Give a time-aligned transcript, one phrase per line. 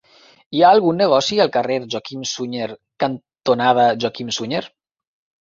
[0.55, 2.71] Hi ha algun negoci al carrer Joaquim Sunyer
[3.05, 4.65] cantonada Joaquim Sunyer?